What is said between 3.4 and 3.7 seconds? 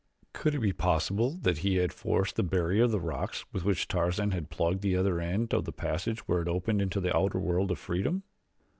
with